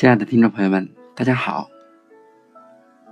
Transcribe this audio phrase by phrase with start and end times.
[0.00, 1.68] 亲爱的听众朋友们，大家好，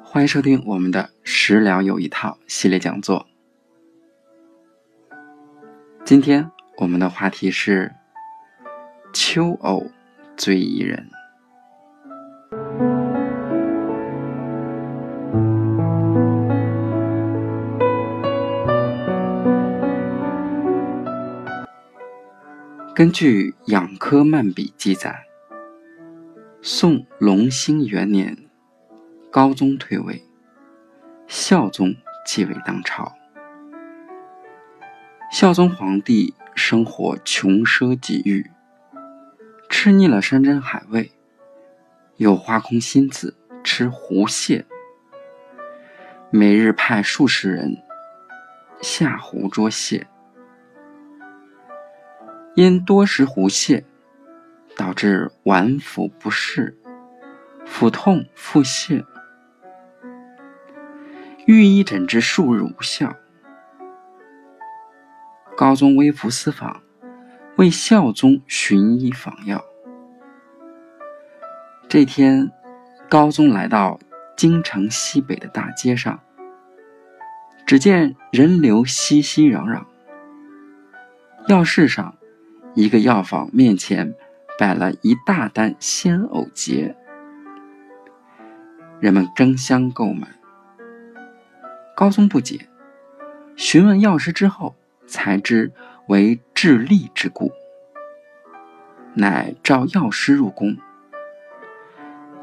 [0.04, 3.26] 欢迎收听我们的食疗有一套系列讲座。
[6.04, 7.92] 今天我们的话题是
[9.12, 9.90] 秋藕
[10.36, 11.08] 最宜人。
[22.94, 25.25] 根据《养科漫笔》记载，
[26.68, 28.36] 宋隆兴元年，
[29.30, 30.20] 高宗退位，
[31.28, 31.94] 孝宗
[32.26, 33.14] 继位当朝。
[35.30, 38.50] 孝宗皇帝生活穷奢极欲，
[39.70, 41.12] 吃腻了山珍海味，
[42.16, 44.66] 又花空心思吃湖蟹，
[46.30, 47.80] 每日派数十人
[48.82, 50.08] 下湖捉蟹。
[52.56, 53.84] 因多食湖蟹，
[54.76, 56.76] 导致脘腹不适、
[57.64, 59.02] 腹痛、腹泻，
[61.46, 63.16] 御医诊治数日无效。
[65.56, 66.82] 高宗微服私访，
[67.56, 69.64] 为孝宗寻医访药。
[71.88, 72.52] 这天，
[73.08, 73.98] 高宗来到
[74.36, 76.20] 京城西北的大街上，
[77.64, 79.84] 只见人流熙熙攘攘，
[81.48, 82.14] 药市上。
[82.74, 84.14] 一个药房面前
[84.58, 86.96] 摆了一大担鲜藕节，
[89.00, 90.28] 人们争相购买。
[91.94, 92.68] 高宗不解，
[93.54, 94.74] 询问药师之后，
[95.06, 95.72] 才知
[96.08, 97.52] 为治痢之故，
[99.14, 100.76] 乃召药师入宫。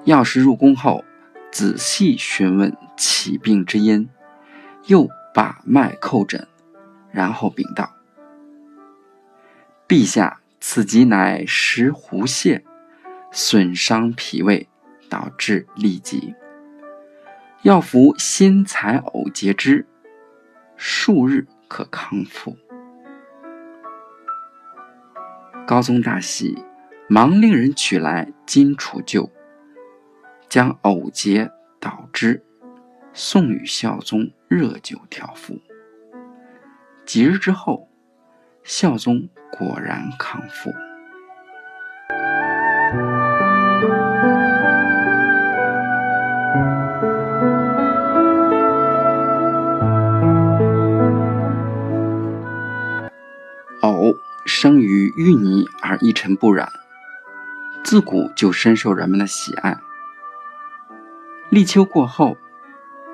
[0.04, 1.04] 药师入宫后，
[1.52, 4.08] 仔细询问起病之因，
[4.86, 6.48] 又把脉叩诊，
[7.12, 7.90] 然后禀道。
[9.88, 12.64] 陛下，此疾乃食狐泻，
[13.34, 14.70] 损伤脾胃，
[15.10, 16.34] 导致痢疾。
[17.64, 19.86] 要服新采藕节之，
[20.78, 22.56] 数日可康复。
[25.68, 26.58] 高宗大喜，
[27.10, 29.30] 忙令人取来金杵臼，
[30.48, 32.42] 将藕节捣汁，
[33.12, 35.60] 送与孝宗热酒调服。
[37.06, 37.90] 几日之后，
[38.64, 39.30] 孝宗。
[39.56, 40.74] 果然康复。
[53.82, 54.16] 藕
[54.48, 56.68] 生于淤泥而一尘不染，
[57.84, 59.78] 自古就深受人们的喜爱。
[61.52, 62.36] 立秋过后，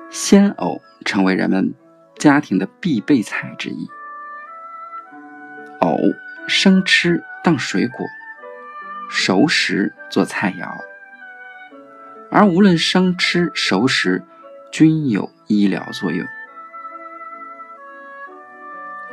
[0.08, 1.74] 鲜藕成为人们
[2.16, 3.86] 家庭的必备菜之一。
[5.80, 5.96] 藕。
[6.48, 8.04] 生吃当水果，
[9.08, 10.68] 熟食做菜肴，
[12.28, 14.24] 而无论生吃熟食，
[14.72, 16.26] 均有医疗作用。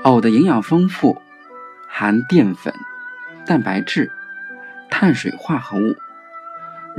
[0.01, 1.21] 藕的营养丰富，
[1.87, 2.73] 含淀粉、
[3.45, 4.11] 蛋白质、
[4.89, 5.95] 碳水化合物、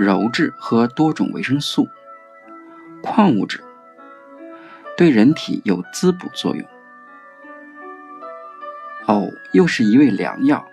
[0.00, 1.88] 鞣质和多种维生素、
[3.02, 3.60] 矿物质，
[4.96, 6.64] 对人体有滋补作用。
[9.08, 10.68] 藕又是一味良药。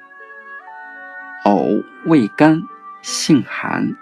[1.45, 2.63] 藕味甘，
[3.01, 3.95] 性寒，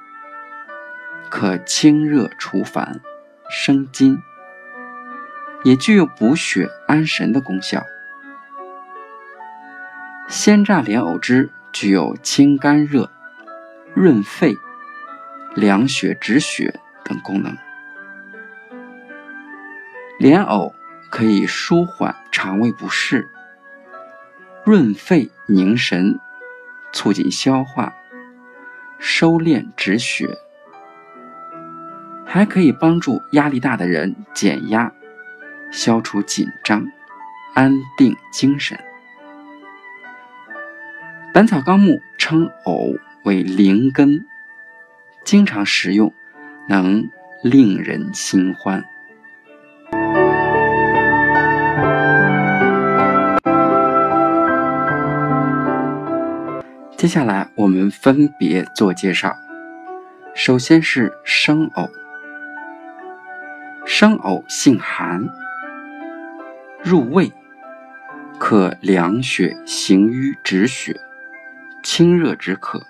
[1.29, 2.99] 可清热除烦、
[3.47, 4.17] 生津，
[5.63, 7.83] 也具有补血安神的功效。
[10.27, 13.11] 鲜榨莲藕汁具有清肝热、
[13.93, 14.57] 润肺、
[15.53, 17.55] 凉血止血等功能。
[20.17, 20.73] 莲藕
[21.11, 23.29] 可以舒缓肠胃不适。
[24.65, 26.17] 润肺宁神，
[26.93, 27.93] 促进消化，
[28.97, 30.37] 收敛止血，
[32.25, 34.89] 还可以帮助压力大的人减压，
[35.69, 36.85] 消除紧张，
[37.53, 38.77] 安定精神。
[41.33, 42.95] 《本草纲目》称藕
[43.25, 44.25] 为灵根，
[45.25, 46.13] 经常食用，
[46.69, 47.09] 能
[47.43, 48.85] 令人心欢。
[57.03, 59.35] 接下来我们分别做介绍。
[60.34, 61.90] 首先是生藕，
[63.85, 65.28] 生藕性寒，
[66.82, 67.29] 入胃，
[68.40, 70.97] 可凉血行瘀止血，
[71.84, 72.82] 清热止渴。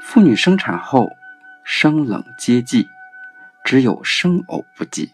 [0.00, 1.08] 妇女生产后
[1.64, 2.86] 生冷皆忌，
[3.64, 5.10] 只有生藕不忌。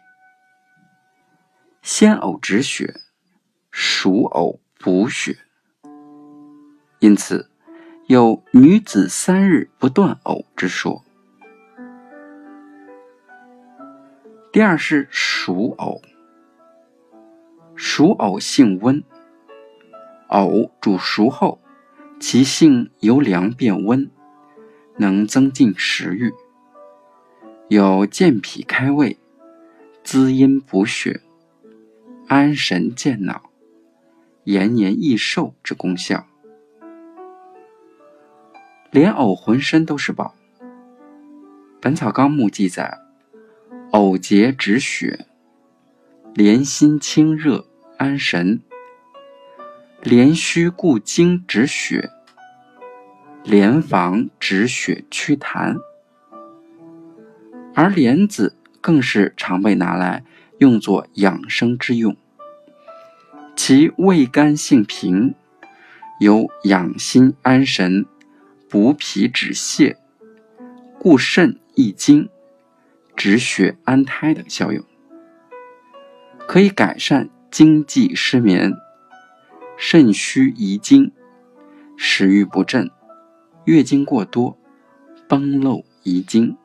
[1.81, 2.93] 鲜藕止血，
[3.71, 5.39] 熟藕补血。
[7.03, 7.51] 因此，
[8.07, 11.03] 有女子三日不断呕之说。
[14.53, 16.01] 第二是熟藕，
[17.75, 19.03] 熟藕性温，
[20.29, 21.61] 藕煮熟后，
[22.21, 24.09] 其性由凉变温，
[24.97, 26.33] 能增进食欲，
[27.67, 29.19] 有健脾开胃、
[30.05, 31.21] 滋阴补血、
[32.29, 33.51] 安神健脑、
[34.45, 36.29] 延年益寿之功效。
[38.93, 40.35] 莲藕浑身都是宝，
[41.81, 42.99] 《本草纲目》记载。
[43.93, 45.25] 藕节止血，
[46.35, 47.65] 莲心清热
[47.97, 48.61] 安神；
[50.03, 52.11] 莲须固精止血，
[53.45, 55.79] 莲房止血祛痰。
[57.75, 60.23] 而莲子更是常被拿来
[60.59, 62.15] 用作养生之用，
[63.57, 65.35] 其味甘性平，
[66.21, 68.05] 有养心安神、
[68.73, 69.97] 补脾止泻、
[70.99, 72.31] 固肾益精。
[73.15, 74.83] 止血安胎等效用，
[76.49, 78.73] 可以改善经悸失眠、
[79.77, 81.13] 肾虚遗精、
[81.99, 82.91] 食欲不振、
[83.67, 84.57] 月经过多、
[85.29, 86.57] 崩漏遗精。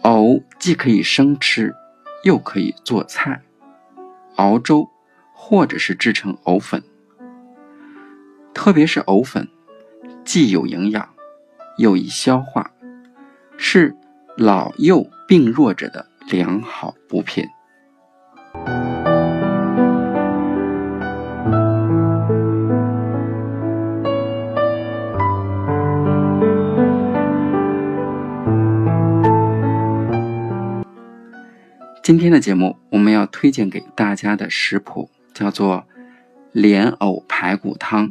[0.00, 1.74] 藕既可以生吃，
[2.24, 3.42] 又可以做菜、
[4.36, 4.88] 熬粥，
[5.34, 6.82] 或者是制成藕粉。
[8.68, 9.48] 特别是藕粉，
[10.26, 11.08] 既有营养。
[11.78, 12.70] 又易消化，
[13.56, 13.96] 是
[14.36, 17.46] 老幼病弱者的良好补品。
[32.02, 35.86] 今天的节目，我们要推荐给大家的食谱叫做
[36.52, 38.10] 莲藕排骨汤。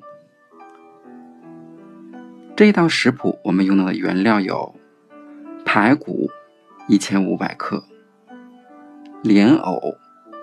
[2.57, 4.73] 这一道食谱，我们用到的原料有
[5.63, 6.27] 排骨
[6.87, 7.83] 一千五百克、
[9.21, 9.95] 莲藕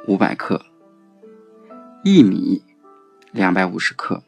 [0.06, 0.64] 五百克、
[2.04, 2.62] 薏米
[3.32, 4.22] 两百五十克、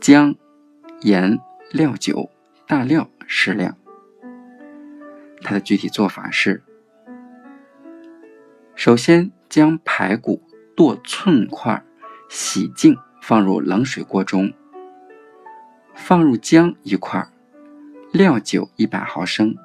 [0.00, 0.34] 姜、
[1.02, 1.38] 盐、
[1.70, 2.28] 料酒、
[2.66, 3.76] 大料适量。
[5.42, 6.60] 它的具体做法是：
[8.74, 10.42] 首先将排骨
[10.74, 11.84] 剁寸块，
[12.28, 14.52] 洗净，放入冷水锅中。
[15.96, 17.32] 放入姜一块儿，
[18.12, 19.56] 料酒一百毫升，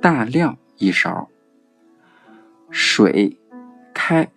[0.00, 1.28] 大料一勺，
[2.70, 3.40] 水
[3.92, 4.30] 开。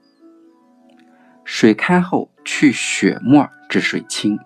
[1.43, 4.39] 水开后去血沫至水清，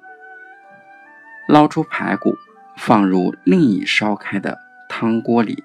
[1.48, 2.34] 捞出排骨，
[2.76, 4.58] 放入另一烧开的
[4.90, 5.64] 汤锅里。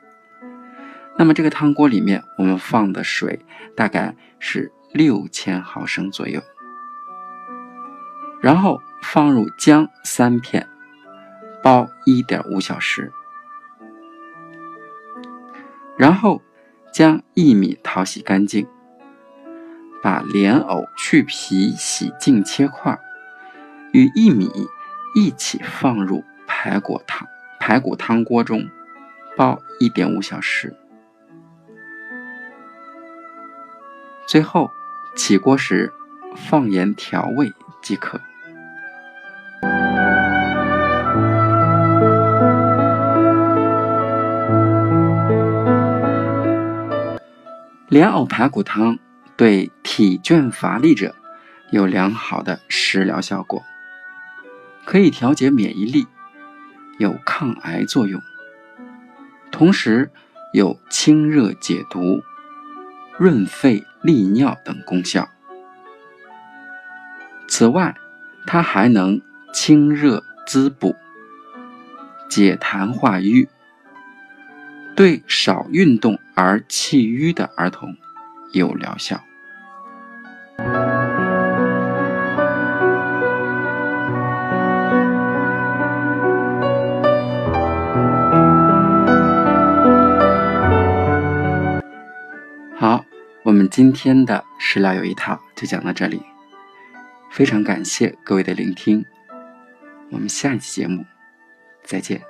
[1.16, 3.44] 那么这个汤锅里面，我们放的水
[3.74, 6.40] 大概是六千毫升左右，
[8.40, 8.80] 然后。
[9.02, 10.66] 放入姜三片，
[11.62, 13.12] 煲一点五小时，
[15.96, 16.42] 然后
[16.92, 18.66] 将薏米淘洗干净，
[20.02, 22.98] 把莲藕去皮洗净切块，
[23.92, 24.50] 与薏米
[25.14, 27.26] 一起放入排骨汤
[27.58, 28.68] 排骨汤锅中，
[29.36, 30.76] 煲一点五小时，
[34.26, 34.70] 最后
[35.16, 35.92] 起锅时
[36.36, 38.20] 放盐调味即可。
[47.88, 48.98] 莲藕排骨汤
[49.34, 51.14] 对体倦乏力者
[51.70, 53.64] 有良好的食疗效果，
[54.84, 56.06] 可以调节免疫力，
[56.98, 58.20] 有抗癌作用，
[59.50, 60.10] 同时
[60.52, 62.22] 有清热解毒、
[63.16, 65.26] 润肺利尿等功效。
[67.48, 67.96] 此外，
[68.46, 69.22] 它还能
[69.54, 70.94] 清热滋补、
[72.28, 73.48] 解痰化瘀。
[74.98, 77.96] 对少运动而气瘀的儿童
[78.52, 79.22] 有疗效。
[92.76, 93.04] 好，
[93.44, 96.20] 我们今天的食疗有一套就讲到这里，
[97.30, 99.04] 非常感谢各位的聆听，
[100.10, 101.04] 我们下一期节目
[101.84, 102.27] 再见。